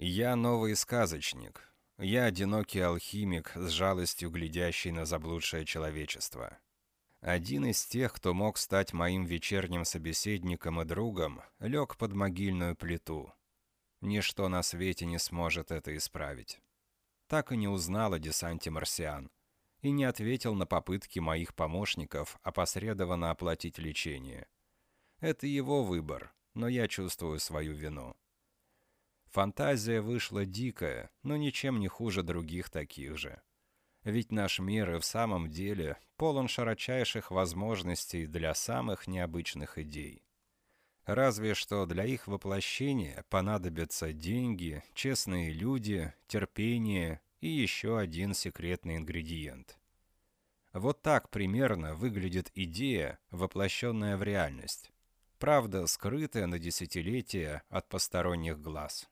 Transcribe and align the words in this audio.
Я 0.00 0.36
новый 0.36 0.76
сказочник. 0.76 1.68
Я 1.98 2.26
одинокий 2.26 2.78
алхимик, 2.78 3.50
с 3.56 3.70
жалостью 3.70 4.30
глядящий 4.30 4.92
на 4.92 5.04
заблудшее 5.04 5.64
человечество. 5.64 6.56
Один 7.20 7.66
из 7.66 7.84
тех, 7.84 8.12
кто 8.12 8.32
мог 8.32 8.58
стать 8.58 8.92
моим 8.92 9.24
вечерним 9.24 9.84
собеседником 9.84 10.80
и 10.80 10.84
другом, 10.84 11.42
лег 11.58 11.96
под 11.96 12.12
могильную 12.12 12.76
плиту. 12.76 13.32
Ничто 14.00 14.48
на 14.48 14.62
свете 14.62 15.04
не 15.04 15.18
сможет 15.18 15.72
это 15.72 15.96
исправить. 15.96 16.60
Так 17.26 17.50
и 17.50 17.56
не 17.56 17.66
узнал 17.66 18.12
о 18.12 18.20
десанте 18.20 18.70
марсиан. 18.70 19.32
И 19.80 19.90
не 19.90 20.04
ответил 20.04 20.54
на 20.54 20.64
попытки 20.64 21.18
моих 21.18 21.56
помощников 21.56 22.38
опосредованно 22.44 23.32
оплатить 23.32 23.78
лечение. 23.78 24.46
Это 25.18 25.48
его 25.48 25.82
выбор, 25.82 26.32
но 26.54 26.68
я 26.68 26.86
чувствую 26.86 27.40
свою 27.40 27.74
вину. 27.74 28.14
Фантазия 29.32 30.00
вышла 30.00 30.44
дикая, 30.44 31.10
но 31.22 31.36
ничем 31.36 31.80
не 31.80 31.88
хуже 31.88 32.22
других 32.22 32.70
таких 32.70 33.18
же. 33.18 33.42
Ведь 34.04 34.32
наш 34.32 34.58
мир 34.58 34.96
и 34.96 34.98
в 34.98 35.04
самом 35.04 35.50
деле 35.50 35.98
полон 36.16 36.48
широчайших 36.48 37.30
возможностей 37.30 38.26
для 38.26 38.54
самых 38.54 39.06
необычных 39.06 39.76
идей. 39.76 40.24
Разве 41.04 41.54
что 41.54 41.86
для 41.86 42.04
их 42.04 42.26
воплощения 42.26 43.24
понадобятся 43.28 44.12
деньги, 44.12 44.82
честные 44.94 45.52
люди, 45.52 46.12
терпение 46.26 47.20
и 47.40 47.48
еще 47.48 47.98
один 47.98 48.34
секретный 48.34 48.96
ингредиент. 48.96 49.78
Вот 50.72 51.02
так 51.02 51.30
примерно 51.30 51.94
выглядит 51.94 52.50
идея, 52.54 53.18
воплощенная 53.30 54.16
в 54.16 54.22
реальность. 54.22 54.92
Правда, 55.38 55.86
скрытая 55.86 56.46
на 56.46 56.58
десятилетия 56.58 57.62
от 57.68 57.88
посторонних 57.88 58.60
глаз. 58.60 59.08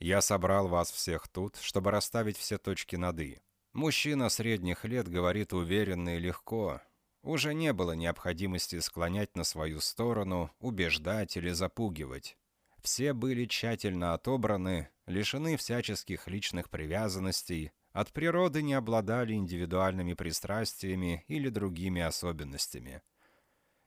Я 0.00 0.22
собрал 0.22 0.66
вас 0.66 0.90
всех 0.90 1.28
тут, 1.28 1.56
чтобы 1.56 1.90
расставить 1.90 2.38
все 2.38 2.56
точки 2.58 2.96
над 2.96 3.20
«и». 3.20 3.38
Мужчина 3.74 4.30
средних 4.30 4.84
лет 4.84 5.06
говорит 5.08 5.52
уверенно 5.52 6.16
и 6.16 6.18
легко. 6.18 6.80
Уже 7.22 7.52
не 7.54 7.72
было 7.74 7.92
необходимости 7.92 8.80
склонять 8.80 9.36
на 9.36 9.44
свою 9.44 9.80
сторону, 9.80 10.50
убеждать 10.58 11.36
или 11.36 11.50
запугивать. 11.50 12.38
Все 12.82 13.12
были 13.12 13.44
тщательно 13.44 14.14
отобраны, 14.14 14.88
лишены 15.06 15.58
всяческих 15.58 16.28
личных 16.28 16.70
привязанностей, 16.70 17.72
от 17.92 18.10
природы 18.12 18.62
не 18.62 18.74
обладали 18.74 19.34
индивидуальными 19.34 20.14
пристрастиями 20.14 21.24
или 21.28 21.50
другими 21.50 22.00
особенностями. 22.00 23.02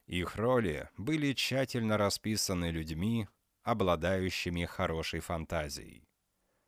Их 0.05 0.35
роли 0.35 0.89
были 0.97 1.33
тщательно 1.33 1.97
расписаны 1.97 2.69
людьми, 2.69 3.27
обладающими 3.63 4.65
хорошей 4.65 5.19
фантазией. 5.19 6.07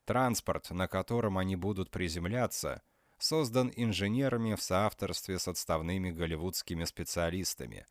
Транспорт, 0.06 0.70
на 0.72 0.88
котором 0.88 1.38
они 1.38 1.56
будут 1.56 1.92
приземляться, 1.92 2.82
создан 3.18 3.72
инженерами 3.76 4.56
в 4.56 4.62
соавторстве 4.62 5.40
с 5.40 5.48
отставными 5.48 6.12
голливудскими 6.12 6.84
специалистами, 6.86 7.86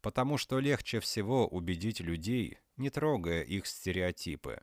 потому 0.00 0.38
что 0.38 0.58
легче 0.58 1.00
всего 1.00 1.46
убедить 1.46 2.00
людей, 2.00 2.58
не 2.76 2.90
трогая 2.90 3.42
их 3.42 3.66
стереотипы. 3.66 4.62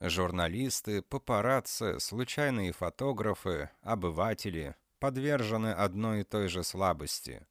Журналисты, 0.00 1.02
папарацци, 1.02 2.00
случайные 2.00 2.72
фотографы, 2.72 3.70
обыватели 3.82 4.74
подвержены 4.98 5.68
одной 5.72 6.20
и 6.20 6.24
той 6.24 6.48
же 6.48 6.64
слабости. 6.64 7.46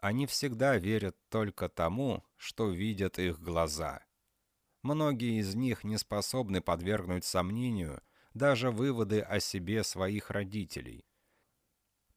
Они 0.00 0.26
всегда 0.26 0.76
верят 0.76 1.16
только 1.28 1.68
тому, 1.68 2.24
что 2.36 2.70
видят 2.70 3.18
их 3.18 3.40
глаза– 3.40 4.02
Многие 4.82 5.40
из 5.40 5.54
них 5.54 5.84
не 5.84 5.98
способны 5.98 6.60
подвергнуть 6.60 7.24
сомнению 7.24 8.00
даже 8.34 8.70
выводы 8.70 9.20
о 9.20 9.40
себе 9.40 9.82
своих 9.82 10.30
родителей. 10.30 11.04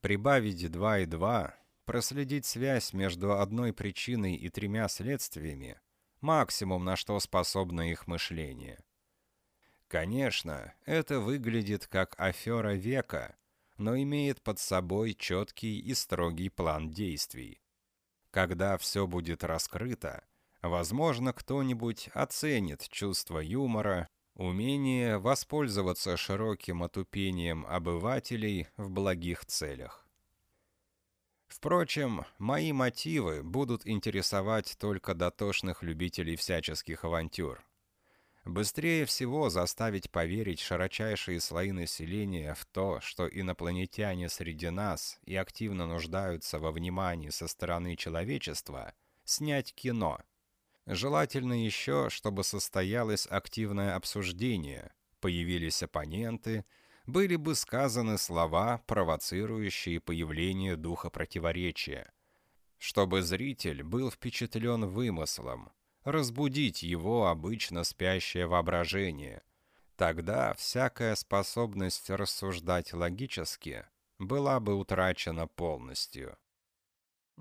Прибавить 0.01 0.69
два 0.71 0.99
и 0.99 1.05
два, 1.05 1.55
проследить 1.85 2.45
связь 2.45 2.93
между 2.93 3.39
одной 3.39 3.73
причиной 3.73 4.35
и 4.35 4.49
тремя 4.49 4.87
следствиями– 4.87 5.79
максимум, 6.21 6.85
на 6.85 6.95
что 6.95 7.19
способно 7.19 7.89
их 7.89 8.07
мышление. 8.07 8.79
Конечно, 9.87 10.73
это 10.85 11.19
выглядит 11.19 11.87
как 11.87 12.13
афера 12.19 12.75
века, 12.75 13.35
но 13.77 13.97
имеет 13.97 14.41
под 14.41 14.59
собой 14.59 15.15
четкий 15.15 15.79
и 15.79 15.93
строгий 15.95 16.49
план 16.49 16.91
действий. 16.91 17.61
Когда 18.29 18.77
все 18.77 19.07
будет 19.07 19.43
раскрыто– 19.43 20.23
Возможно, 20.61 21.33
кто-нибудь 21.33 22.09
оценит 22.13 22.87
чувство 22.89 23.39
юмора, 23.39 24.07
умение 24.35 25.17
воспользоваться 25.17 26.17
широким 26.17 26.83
отупением 26.83 27.65
обывателей 27.65 28.67
в 28.77 28.91
благих 28.91 29.45
целях. 29.45 30.05
Впрочем, 31.47 32.25
мои 32.37 32.71
мотивы 32.71 33.43
будут 33.43 33.87
интересовать 33.87 34.77
только 34.79 35.15
дотошных 35.15 35.83
любителей 35.83 36.35
всяческих 36.35 37.03
авантюр. 37.05 37.65
Быстрее 38.45 39.05
всего 39.05 39.49
заставить 39.49 40.09
поверить 40.09 40.59
широчайшие 40.59 41.39
слои 41.39 41.71
населения 41.71 42.53
в 42.53 42.65
то, 42.65 42.99
что 43.01 43.27
инопланетяне 43.27 44.29
среди 44.29 44.69
нас 44.69 45.19
и 45.23 45.35
активно 45.35 45.85
нуждаются 45.87 46.57
во 46.57 46.71
внимании 46.71 47.29
со 47.29 47.47
стороны 47.47 47.95
человечества, 47.95 48.93
снять 49.25 49.73
кино– 49.73 50.19
Желательно 50.93 51.53
еще, 51.53 52.09
чтобы 52.09 52.43
состоялось 52.43 53.25
активное 53.25 53.95
обсуждение, 53.95 54.91
появились 55.21 55.81
оппоненты, 55.81 56.65
были 57.05 57.37
бы 57.37 57.55
сказаны 57.55 58.17
слова, 58.17 58.83
провоцирующие 58.87 60.01
появление 60.01 60.75
духа 60.75 61.09
противоречия, 61.09 62.11
чтобы 62.77 63.21
зритель 63.21 63.83
был 63.83 64.11
впечатлен 64.11 64.85
вымыслом, 64.85 65.71
разбудить 66.03 66.83
его 66.83 67.27
обычно 67.27 67.85
спящее 67.85 68.47
воображение. 68.47 69.43
Тогда 69.95 70.53
всякая 70.55 71.15
способность 71.15 72.09
рассуждать 72.09 72.91
логически 72.91 73.85
была 74.19 74.59
бы 74.59 74.75
утрачена 74.75 75.47
полностью. 75.47 76.37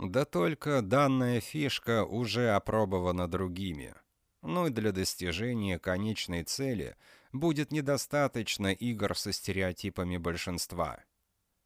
Да 0.02 0.24
только 0.24 0.80
данная 0.80 1.40
фишка 1.40 2.06
уже 2.06 2.52
опробована 2.52 3.28
другими. 3.28 3.94
Ну 4.40 4.68
и 4.68 4.70
для 4.70 4.92
достижения 4.92 5.78
конечной 5.78 6.42
цели 6.42 6.96
будет 7.32 7.70
недостаточно 7.70 8.72
игр 8.72 9.14
со 9.14 9.30
стереотипами 9.30 10.16
большинства. 10.16 11.04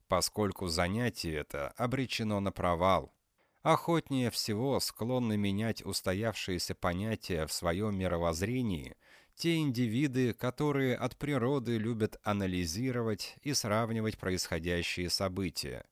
Поскольку 0.09 0.67
занятие 0.67 1.35
это 1.35 1.69
обречено 1.77 2.41
на 2.41 2.51
провал, 2.51 3.15
охотнее 3.61 4.31
всего 4.31 4.81
склонны 4.81 5.37
менять 5.37 5.85
устоявшиеся 5.85 6.75
понятия 6.75 7.47
в 7.47 7.53
своем 7.53 7.97
мировоззрении 7.97 8.97
те 9.35 9.55
индивиды, 9.59 10.33
которые 10.33 10.97
от 10.97 11.15
природы 11.15 11.77
любят 11.77 12.19
анализировать 12.23 13.37
и 13.43 13.53
сравнивать 13.53 14.17
происходящие 14.17 15.09
события. 15.09 15.85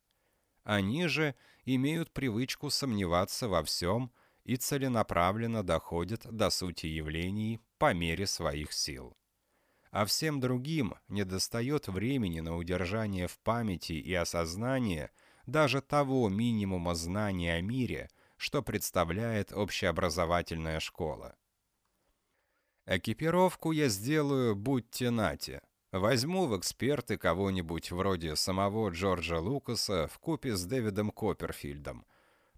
Они 0.63 1.07
же– 1.07 1.35
имеют 1.65 2.11
привычку 2.11 2.69
сомневаться 2.69 3.47
во 3.47 3.63
всем 3.63 4.11
и 4.43 4.57
целенаправленно 4.57 5.63
доходят 5.63 6.25
до 6.29 6.49
сути 6.49 6.87
явлений 6.87 7.61
по 7.77 7.93
мере 7.93 8.27
своих 8.27 8.73
сил. 8.73 9.17
А 9.91 10.05
всем 10.05 10.39
другим 10.39 10.95
недостает 11.07 11.87
времени 11.87 12.39
на 12.39 12.57
удержание 12.57 13.27
в 13.27 13.39
памяти 13.39 13.93
и 13.93 14.13
осознание 14.13 15.11
даже 15.45 15.81
того 15.81 16.29
минимума 16.29 16.95
знания 16.95 17.55
о 17.55 17.61
мире, 17.61 18.09
что 18.37 18.63
представляет 18.63 19.53
общеобразовательная 19.53 20.79
школа. 20.79 21.35
Экипировку 22.85 23.71
я 23.71 23.87
сделаю 23.87 24.55
будьте 24.55 25.09
нате– 25.09 25.61
Возьму 25.93 26.47
в 26.47 26.57
эксперты 26.57 27.19
кого-нибудь 27.19 27.91
вроде 27.91 28.35
самого 28.35 28.89
Джорджа 28.89 29.39
Лукаса 29.39 30.07
в 30.07 30.17
купе 30.17 30.55
с 30.55 30.65
Дэвидом 30.65 31.11
Копперфильдом, 31.11 32.07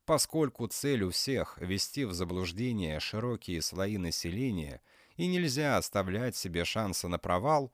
поскольку 0.06 0.68
цель 0.68 1.04
у 1.04 1.10
всех— 1.10 1.58
ввести 1.60 2.06
в 2.06 2.14
заблуждение 2.14 2.98
широкие 3.02 3.62
слои 3.62 3.98
населения 3.98 4.82
и 5.18 5.28
нельзя 5.28 5.76
оставлять 5.76 6.38
себе 6.38 6.64
шанса 6.64 7.10
на 7.10 7.20
провал, 7.20 7.74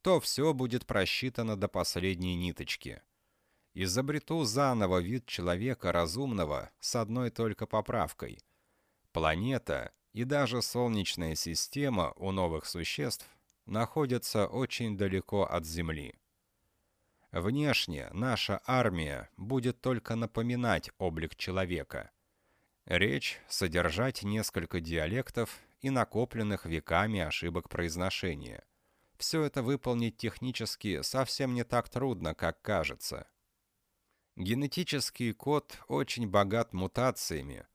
то 0.00 0.18
все 0.18 0.54
будет 0.54 0.86
просчитано 0.86 1.58
до 1.58 1.68
последней 1.68 2.34
ниточки. 2.34 3.02
Изобрету 3.74 4.44
заново 4.44 5.02
вид 5.02 5.26
человека 5.26 5.92
разумного 5.92 6.70
с 6.80 6.96
одной 6.96 7.28
только 7.28 7.66
поправкой. 7.66 8.38
Планета 9.12 9.92
и 10.14 10.24
даже 10.24 10.62
Солнечная 10.62 11.34
система 11.34 12.14
у 12.16 12.32
новых 12.32 12.64
существ 12.64 13.28
находятся 13.66 14.46
очень 14.46 14.96
далеко 14.96 15.44
от 15.44 15.64
Земли. 15.64 16.14
Внешне 17.32 18.08
наша 18.12 18.60
армия 18.66 19.30
будет 19.36 19.80
только 19.80 20.16
напоминать 20.16 20.90
облик 20.98 21.34
человека. 21.36 22.10
Речь 22.84 23.40
содержать 23.48 24.22
несколько 24.22 24.80
диалектов 24.80 25.60
и 25.80 25.90
накопленных 25.90 26.66
веками 26.66 27.20
ошибок 27.20 27.68
произношения. 27.68 28.64
все 29.16 29.44
это 29.44 29.62
выполнить 29.62 30.16
технически 30.16 31.00
совсем 31.02 31.54
не 31.54 31.64
так 31.64 31.88
трудно, 31.88 32.34
как 32.34 32.60
кажется. 32.60 33.28
Генетический 34.36 35.32
код 35.32 35.78
очень 35.88 36.28
богат 36.28 36.72
мутациями, 36.72 37.66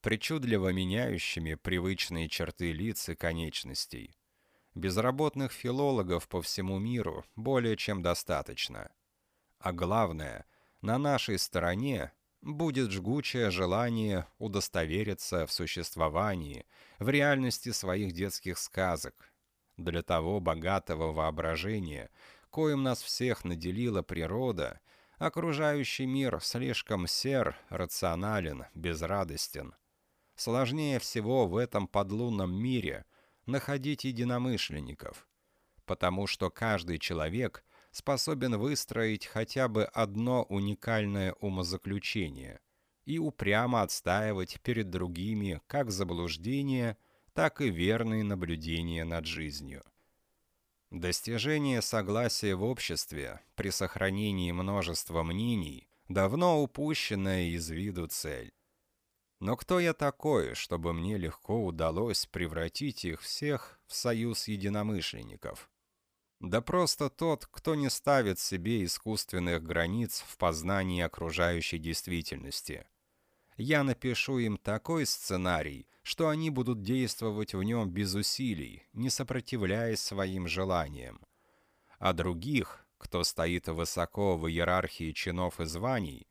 причудливо 0.00 0.72
меняющими 0.72 1.54
привычные 1.54 2.28
черты 2.28 2.72
лиц 2.72 3.08
и 3.08 3.14
конечностей. 3.14 4.16
Безработных 4.76 5.52
филологов 5.52 6.28
по 6.28 6.42
всему 6.42 6.78
миру 6.78 7.24
более 7.34 7.78
чем 7.78 8.02
достаточно. 8.02 8.90
А 9.58 9.72
главное, 9.72 10.44
на 10.82 10.98
нашей 10.98 11.38
стороне 11.38 12.12
будет 12.42 12.90
жгучее 12.90 13.50
желание 13.50 14.26
удостовериться 14.36 15.46
в 15.46 15.52
существовании, 15.52 16.66
в 16.98 17.08
реальности 17.08 17.70
своих 17.70 18.12
детских 18.12 18.58
сказок. 18.58 19.32
Для 19.78 20.02
того 20.02 20.40
богатого 20.40 21.10
воображения, 21.10 22.10
коим 22.50 22.82
нас 22.82 23.00
всех 23.00 23.46
наделила 23.46 24.02
природа, 24.02 24.80
окружающий 25.16 26.04
мир 26.04 26.38
слишком 26.42 27.06
сер, 27.06 27.56
рационален, 27.70 28.66
безрадостен. 28.74 29.74
Сложнее 30.34 30.98
всего 30.98 31.46
в 31.46 31.56
этом 31.56 31.88
подлунном 31.88 32.54
мире– 32.54 33.06
находить 33.46 34.04
единомышленников, 34.04 35.28
потому 35.84 36.26
что 36.26 36.50
каждый 36.50 36.98
человек 36.98 37.64
способен 37.90 38.58
выстроить 38.58 39.26
хотя 39.26 39.68
бы 39.68 39.84
одно 39.84 40.42
уникальное 40.44 41.32
умозаключение 41.40 42.60
и 43.04 43.18
упрямо 43.18 43.82
отстаивать 43.82 44.60
перед 44.60 44.90
другими 44.90 45.60
как 45.66 45.90
заблуждение, 45.90 46.98
так 47.32 47.60
и 47.60 47.70
верные 47.70 48.24
наблюдения 48.24 49.04
над 49.04 49.26
жизнью. 49.26 49.82
Достижение 50.90 51.82
согласия 51.82 52.54
в 52.54 52.62
обществе 52.62 53.40
при 53.54 53.70
сохранении 53.70 54.52
множества 54.52 55.22
мнений– 55.22 55.88
давно 56.08 56.62
упущенная 56.62 57.48
из 57.48 57.68
виду 57.70 58.06
цель. 58.06 58.55
Но 59.38 59.56
кто 59.56 59.78
я 59.78 59.92
такой, 59.92 60.54
чтобы 60.54 60.92
мне 60.92 61.18
легко 61.18 61.64
удалось 61.64 62.26
превратить 62.26 63.04
их 63.04 63.20
всех 63.20 63.78
в 63.86 63.94
союз 63.94 64.48
единомышленников? 64.48 65.70
Да 66.40 66.60
просто 66.60 67.10
тот, 67.10 67.46
кто 67.46 67.74
не 67.74 67.90
ставит 67.90 68.38
себе 68.38 68.84
искусственных 68.84 69.62
границ 69.62 70.22
в 70.26 70.36
познании 70.36 71.02
окружающей 71.02 71.78
действительности. 71.78 72.86
Я 73.56 73.82
напишу 73.84 74.38
им 74.38 74.58
такой 74.58 75.06
сценарий, 75.06 75.88
что 76.02 76.28
они 76.28 76.50
будут 76.50 76.82
действовать 76.82 77.54
в 77.54 77.62
нем 77.62 77.90
без 77.90 78.14
усилий, 78.14 78.86
не 78.92 79.08
сопротивляясь 79.08 80.00
своим 80.00 80.46
желаниям. 80.46 81.24
А 81.98 82.12
других, 82.12 82.86
кто 82.98 83.24
стоит 83.24 83.68
высоко 83.68 84.36
в 84.36 84.46
иерархии 84.46 85.12
чинов 85.12 85.58
и 85.58 85.64
званий, 85.64 86.26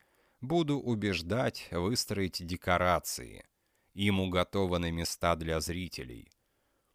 буду 0.45 0.79
убеждать 0.79 1.67
выстроить 1.71 2.45
декорации. 2.45 3.45
Им 3.93 4.19
уготованы 4.19 4.91
места 4.91 5.35
для 5.35 5.59
зрителей. 5.59 6.31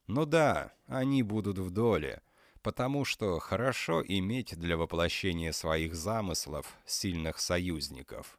Ну 0.06 0.26
да, 0.26 0.72
они 0.86 1.22
будут 1.22 1.58
в 1.58 1.70
доле, 1.70 2.22
потому 2.62 3.04
что 3.04 3.38
хорошо 3.38 4.02
иметь 4.06 4.58
для 4.58 4.76
воплощения 4.76 5.52
своих 5.52 5.94
замыслов 5.94 6.76
сильных 6.84 7.38
союзников. 7.38 8.38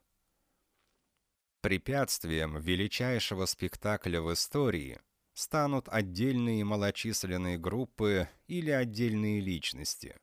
Препятствием 1.61 2.57
величайшего 2.57 3.45
спектакля 3.45 4.21
в 4.21 4.33
истории 4.33 4.99
станут 5.33 5.87
отдельные 5.89 6.63
малочисленные 6.63 7.57
группы 7.57 8.27
или 8.47 8.71
отдельные 8.71 9.39
личности. 9.39 10.17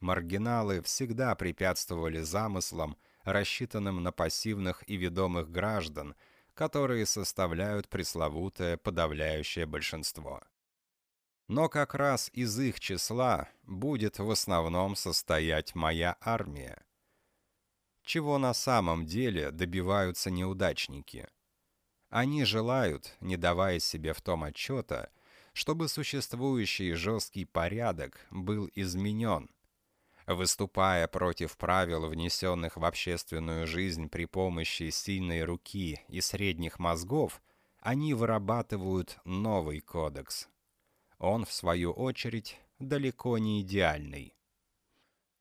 Маргиналы 0.00 0.82
всегда 0.82 1.34
препятствовали 1.36 2.20
замыслам, 2.20 2.96
рассчитанным 3.24 4.02
на 4.02 4.12
пассивных 4.12 4.88
и 4.88 4.96
ведомых 4.96 5.50
граждан, 5.50 6.14
которые 6.54 7.06
составляют 7.06 7.88
пресловутое 7.88 8.76
подавляющее 8.76 9.66
большинство. 9.66 10.42
Но 11.48 11.68
как 11.68 11.94
раз 11.94 12.30
из 12.32 12.58
их 12.58 12.80
числа 12.80 13.48
будет 13.62 14.18
в 14.18 14.30
основном 14.30 14.96
состоять 14.96 15.74
моя 15.74 16.16
армия. 16.20 16.84
Чего 18.04 18.38
на 18.38 18.54
самом 18.54 19.06
деле 19.06 19.50
добиваются 19.50 20.30
неудачники? 20.30 21.28
Они 22.08 22.44
желают, 22.44 23.16
не 23.20 23.36
давая 23.36 23.78
себе 23.78 24.12
в 24.12 24.20
том 24.20 24.44
отчета, 24.44 25.10
чтобы 25.52 25.88
существующий 25.88 26.92
жесткий 26.92 27.44
порядок 27.44 28.26
был 28.30 28.70
изменен– 28.74 29.48
Выступая 30.26 31.08
против 31.08 31.56
правил, 31.56 32.08
внесенных 32.08 32.76
в 32.76 32.84
общественную 32.84 33.66
жизнь 33.66 34.08
при 34.08 34.26
помощи 34.26 34.90
сильной 34.90 35.44
руки 35.44 36.00
и 36.08 36.20
средних 36.20 36.78
мозгов, 36.78 37.42
они 37.80 38.14
вырабатывают 38.14 39.18
новый 39.24 39.80
кодекс. 39.80 40.48
Он, 41.18 41.44
в 41.44 41.52
свою 41.52 41.90
очередь, 41.92 42.58
далеко 42.78 43.38
не 43.38 43.62
идеальный. 43.62 44.34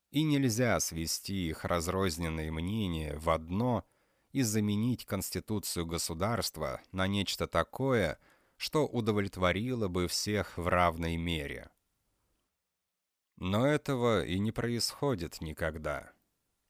И 0.10 0.24
нельзя 0.24 0.80
свести 0.80 1.48
их 1.50 1.64
разрозненные 1.64 2.52
мнения 2.52 3.16
в 3.18 3.30
одно 3.30 3.86
и 4.32 4.42
заменить 4.42 5.06
конституцию 5.06 5.86
государства 5.86 6.82
на 6.92 7.08
нечто 7.08 7.48
такое, 7.48 8.20
что 8.58 8.88
удовлетворило 8.88 9.88
бы 9.88 10.08
всех 10.08 10.58
в 10.58 10.68
равной 10.68 11.18
мере. 11.18 11.70
Но 13.44 13.66
этого 13.66 14.24
и 14.24 14.38
не 14.38 14.52
происходит 14.52 15.42
никогда. 15.42 16.12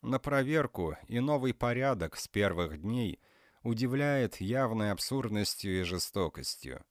На 0.01 0.19
проверку 0.19 0.95
и 1.09 1.19
новый 1.19 1.53
порядок 1.53 2.15
с 2.15 2.29
первых 2.29 2.79
дней 2.79 3.19
удивляет 3.61 4.39
явной 4.39 4.91
абсурдностью 4.91 5.81
и 5.81 5.83
жестокостью. 5.83 6.85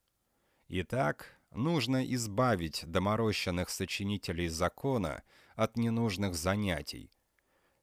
Итак, 0.68 1.40
нужно 1.50 2.04
избавить 2.14 2.84
доморощенных 2.84 3.70
сочинителей 3.70 4.48
закона 4.48 5.22
от 5.56 5.78
ненужных 5.78 6.34
занятий. 6.34 7.10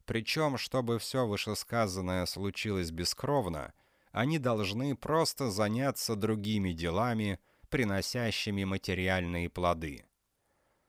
Причем, 0.05 0.59
чтобы 0.59 0.99
все 0.99 1.25
вышесказанное 1.25 2.27
случилось 2.27 2.91
бескровно, 2.91 3.73
они 4.11 4.37
должны 4.37 4.95
просто 4.95 5.49
заняться 5.49 6.15
другими 6.15 6.73
делами, 6.73 7.39
приносящими 7.69 8.65
материальные 8.65 9.49
плоды. 9.49 10.05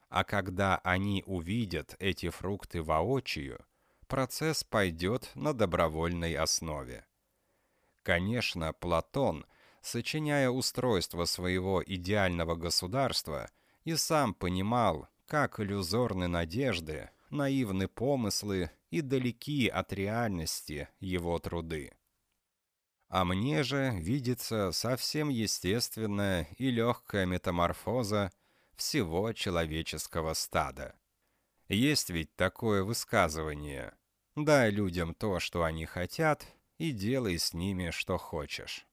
А 0.09 0.25
когда 0.25 0.79
они 0.85 1.23
увидят 1.27 1.95
эти 1.99 2.31
фрукты 2.31 2.83
воочию, 2.83 3.65
процесс 4.07 4.65
пойдет 4.65 5.31
на 5.35 5.53
добровольной 5.53 6.35
основе. 6.35 7.07
Конечно, 8.03 8.73
Платон, 8.73 9.45
сочиняя 9.83 10.49
устройство 10.49 11.27
своего 11.27 11.83
идеального 11.85 12.55
государства, 12.55 13.51
и 13.85 13.97
сам 13.97 14.35
понимал, 14.35 15.09
как 15.27 15.61
иллюзорны 15.61 16.27
надежды, 16.27 17.11
наивны 17.31 17.87
помыслы 17.87 18.71
и 18.91 19.03
далеки 19.03 19.69
от 19.69 19.93
реальности 19.93 20.89
его 21.01 21.39
труды. 21.39 21.93
А 23.09 23.25
мне 23.25 23.63
же 23.63 23.91
видится 23.97 24.73
совсем 24.73 25.29
естественная 25.29 26.47
и 26.59 26.71
легкая 26.71 27.27
метаморфоза 27.27 28.31
всего 28.79 29.33
человеческого 29.33 30.35
стада. 30.35 30.95
Есть 31.69 32.11
ведь 32.11 32.35
такое 32.37 32.83
высказывание 32.83 33.95
«дай 34.37 34.71
людям 34.71 35.15
то, 35.15 35.39
что 35.41 35.65
они 35.65 35.85
хотят, 35.85 36.47
и 36.79 36.93
делай 36.93 37.39
с 37.39 37.53
ними, 37.53 37.91
что 37.91 38.17
хочешь». 38.17 38.87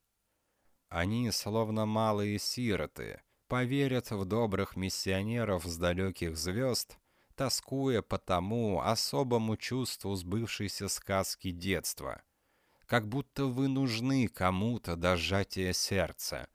Они, 0.89 1.31
словно 1.31 1.85
малые 1.85 2.39
сироты, 2.39 3.21
поверят 3.47 4.11
в 4.11 4.25
добрых 4.25 4.75
миссионеров 4.75 5.65
с 5.65 5.77
далеких 5.77 6.35
звезд, 6.35 6.97
тоскуя 7.35 8.01
по 8.01 8.17
тому 8.17 8.81
особому 8.81 9.57
чувству 9.57 10.15
сбывшейся 10.15 10.87
сказки 10.89 11.51
детства, 11.51 12.23
как 12.85 13.07
будто 13.07 13.45
вы 13.45 13.67
нужны 13.67 14.27
кому-то 14.27 14.95
до 14.95 15.17
сжатия 15.17 15.73
сердца, 15.73 16.47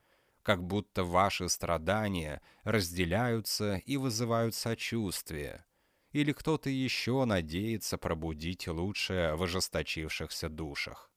как 0.43 0.65
будто 0.65 1.05
ваши 1.05 1.49
страдания 1.49 2.41
разделяются 2.65 3.77
и 3.77 3.97
вызывают 3.97 4.55
сочувствие, 4.55 5.65
или 6.13 6.33
кто-то 6.33 6.71
еще 6.71 7.25
надеется 7.25 7.99
пробудить 7.99 8.67
лучшее 8.67 9.35
в 9.37 9.43
ожесточившихся 9.43 10.49
душах. 10.49 11.11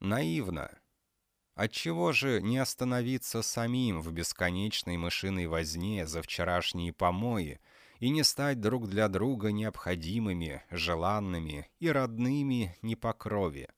Наивно. 0.00 0.78
Отчего 1.54 2.12
же 2.12 2.40
не 2.40 2.58
остановиться 2.58 3.42
самим 3.42 4.00
в 4.00 4.12
бесконечной 4.12 4.96
мышиной 4.96 5.46
возне 5.46 6.06
за 6.06 6.22
вчерашние 6.22 6.92
помои 6.92 7.60
и 7.98 8.08
не 8.08 8.22
стать 8.22 8.60
друг 8.60 8.88
для 8.88 9.08
друга 9.08 9.52
необходимыми, 9.52 10.62
желанными 10.70 11.70
и 11.78 11.90
родными 11.90 12.78
не 12.80 12.96
по 12.96 13.12
крови? 13.12 13.68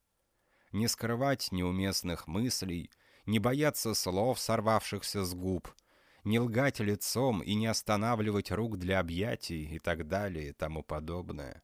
Не 0.70 0.86
скрывать 0.86 1.50
неуместных 1.50 2.26
мыслей– 2.26 2.90
не 3.26 3.38
бояться 3.38 3.94
слов, 3.94 4.40
сорвавшихся 4.40 5.24
с 5.24 5.34
губ, 5.34 5.68
не 6.24 6.38
лгать 6.38 6.80
лицом 6.80 7.40
и 7.40 7.54
не 7.54 7.66
останавливать 7.66 8.50
рук 8.50 8.78
для 8.78 9.00
объятий 9.00 9.64
и 9.64 9.78
так 9.78 10.08
далее 10.08 10.50
и 10.50 10.52
тому 10.52 10.82
подобное. 10.82 11.62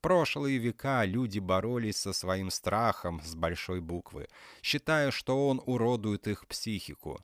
Прошлые 0.00 0.58
века 0.58 1.04
люди 1.04 1.38
боролись 1.38 1.96
со 1.96 2.12
своим 2.12 2.50
страхом 2.50 3.20
с 3.22 3.34
большой 3.34 3.80
буквы, 3.80 4.28
считая, 4.62 5.10
что 5.10 5.48
он 5.48 5.60
уродует 5.66 6.28
их 6.28 6.46
психику. 6.46 7.20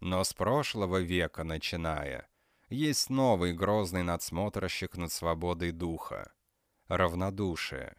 Но 0.00 0.24
с 0.24 0.32
прошлого 0.32 0.98
века 0.98 1.44
начиная, 1.44 2.28
есть 2.70 3.10
новый 3.10 3.52
грозный 3.52 4.02
надсмотрщик 4.02 4.96
над 4.96 5.12
свободой 5.12 5.72
духа— 5.72 6.32
равнодушие. 6.88 7.96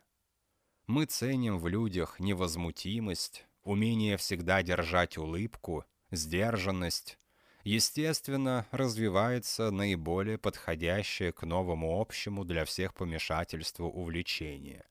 Мы 0.87 1.05
ценим 1.05 1.59
в 1.59 1.67
людях 1.67 2.19
невозмутимость, 2.19 3.47
умение 3.63 4.17
всегда 4.17 4.63
держать 4.63 5.17
улыбку, 5.17 5.85
сдержанность, 6.11 7.17
естественно, 7.63 8.67
развивается 8.71 9.71
наиболее 9.71 10.37
подходящее 10.37 11.31
к 11.31 11.43
новому 11.43 11.99
общему 11.99 12.45
для 12.45 12.65
всех 12.65 12.93
помешательству 12.93 13.87
увлечение. 13.87 14.85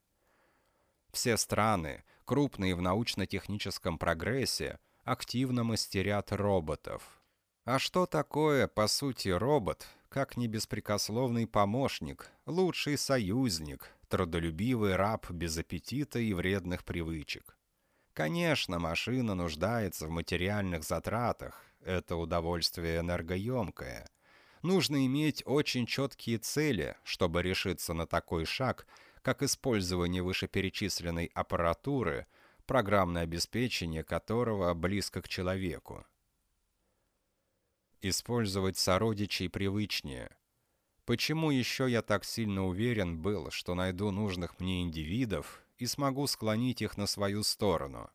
Все 1.13 1.37
страны, 1.37 2.05
крупные 2.25 2.75
в 2.75 2.81
научно-техническом 2.81 3.99
прогрессе, 3.99 4.79
активно 5.05 5.65
мастерят 5.65 6.33
роботов. 6.33 7.23
А 7.65 7.79
что 7.79 8.07
такое, 8.07 8.67
по 8.67 8.87
сути, 8.87 9.29
робот, 9.29 9.87
как 10.09 10.37
не 10.37 10.49
беспрекословный 10.49 11.47
помощник, 11.47 12.31
лучший 12.47 12.99
союзник, 12.99 13.91
трудолюбивый 14.09 14.97
раб 14.97 15.31
без 15.31 15.57
аппетита 15.59 16.19
и 16.19 16.33
вредных 16.33 16.85
привычек? 16.85 17.57
Конечно, 18.15 18.79
машина 18.79 19.35
нуждается 19.35 20.07
в 20.07 20.11
материальных 20.11 20.85
затратах, 20.85 21.65
это 21.81 22.17
удовольствие 22.17 23.01
энергоемкое. 23.01 24.07
Нужно 24.63 25.07
иметь 25.07 25.43
очень 25.47 25.87
четкие 25.87 26.39
цели, 26.39 26.95
чтобы 27.05 27.43
решиться 27.43 27.95
на 27.95 28.07
такой 28.07 28.45
шаг, 28.45 28.87
как 29.23 29.43
использование 29.43 30.23
вышеперечисленной 30.23 31.31
аппаратуры, 31.35 32.27
программное 32.67 33.23
обеспечение 33.23 34.05
которого 34.05 34.75
близко 34.75 35.23
к 35.23 35.29
человеку. 35.29 36.05
Использовать 38.03 38.77
сородичей 38.77 39.49
привычнее. 39.49 40.37
Почему 41.07 41.51
еще 41.51 41.91
я 41.91 42.03
так 42.03 42.25
сильно 42.25 42.67
уверен 42.67 43.19
был, 43.19 43.51
что 43.51 43.75
найду 43.75 44.11
нужных 44.11 44.61
мне 44.61 44.83
индивидов 44.83 45.65
и 45.83 45.87
смогу 45.87 46.29
склонить 46.29 46.81
их 46.81 46.97
на 46.97 47.09
свою 47.09 47.43
сторону? 47.43 48.09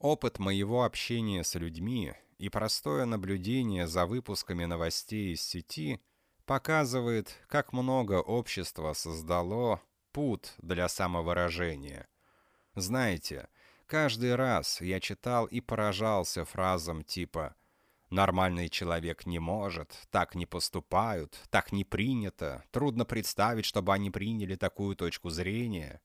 Опыт 0.00 0.40
моего 0.40 0.82
общения 0.82 1.44
с 1.44 1.54
людьми 1.54 2.14
и 2.36 2.48
простое 2.48 3.04
наблюдение 3.04 3.86
за 3.86 4.06
выпусками 4.06 4.64
новостей 4.64 5.34
из 5.34 5.42
сети 5.42 6.00
показывает, 6.44 7.38
как 7.46 7.72
много 7.72 8.14
общества 8.20 8.92
создало 8.92 9.80
пут 10.10 10.54
для 10.58 10.88
самовыражения. 10.88 12.08
Знаете, 12.74 13.48
каждый 13.86 14.34
раз 14.34 14.80
я 14.80 14.98
читал 14.98 15.46
и 15.46 15.60
поражался 15.60 16.44
фразам 16.44 17.04
типа 17.04 17.54
«Нормальный 18.10 18.68
человек 18.68 19.26
не 19.26 19.38
может», 19.38 19.96
«Так 20.10 20.34
не 20.34 20.46
поступают», 20.46 21.40
«Так 21.50 21.70
не 21.70 21.84
принято», 21.84 22.64
«Трудно 22.72 23.04
представить, 23.04 23.64
чтобы 23.64 23.94
они 23.94 24.10
приняли 24.10 24.56
такую 24.56 24.96
точку 24.96 25.30
зрения», 25.30 26.02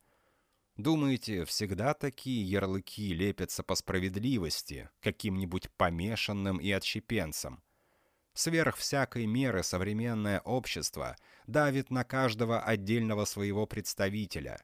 Думаете, 0.77 1.43
всегда 1.45 1.95
такие 1.95 2.43
ярлыки 2.43 3.11
лепятся 3.11 3.63
по 3.63 3.73
справедливости, 3.73 4.91
каким-нибудь 5.01 5.71
помешанным 5.71 6.57
и 6.57 6.69
отщепенцам? 6.69 7.63
Сверх 8.33 8.77
всякой 8.77 9.25
меры 9.25 9.63
современное 9.63 10.39
общество 10.41 11.15
давит 11.47 11.89
на 11.89 12.03
каждого 12.03 12.61
отдельного 12.61 13.25
своего 13.25 13.65
представителя. 13.65 14.63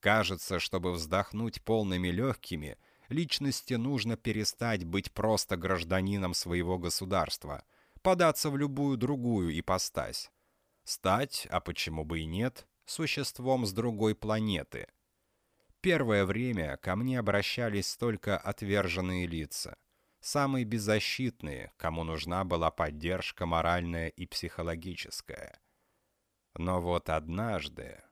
Кажется, 0.00 0.58
чтобы 0.58 0.92
вздохнуть 0.92 1.64
полными 1.64 2.08
легкими, 2.08 2.76
личности 3.08 3.74
нужно 3.74 4.18
перестать 4.18 4.84
быть 4.84 5.10
просто 5.12 5.56
гражданином 5.56 6.34
своего 6.34 6.78
государства, 6.78 7.64
податься 8.02 8.50
в 8.50 8.58
любую 8.58 8.98
другую 8.98 9.58
ипостась. 9.58 10.30
Стать, 10.84 11.48
а 11.50 11.60
почему 11.60 12.04
бы 12.04 12.20
и 12.20 12.26
нет, 12.26 12.68
существом 12.84 13.64
с 13.64 13.72
другой 13.72 14.14
планеты– 14.14 14.88
Первое 15.86 16.24
время 16.24 16.78
ко 16.78 16.96
мне 16.96 17.20
обращались 17.20 17.96
только 17.96 18.36
отверженные 18.36 19.28
лица, 19.28 19.76
самые 20.18 20.64
беззащитные, 20.64 21.72
кому 21.76 22.02
нужна 22.02 22.42
была 22.42 22.72
поддержка 22.72 23.46
моральная 23.46 24.08
и 24.08 24.26
психологическая. 24.26 25.60
Но 26.56 26.80
вот 26.80 27.08
однажды... 27.08 28.02